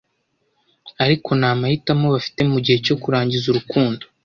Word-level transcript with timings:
ariko 1.03 1.29
nta 1.39 1.51
mahitamo 1.59 2.05
bafite 2.15 2.41
mugihe 2.51 2.77
cyo 2.85 2.95
kurangiza 3.01 3.45
urukundo. 3.49 4.03